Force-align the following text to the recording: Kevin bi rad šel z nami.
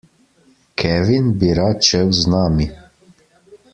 Kevin 0.81 1.27
bi 1.43 1.49
rad 1.59 1.79
šel 1.89 2.09
z 2.21 2.33
nami. 2.35 2.67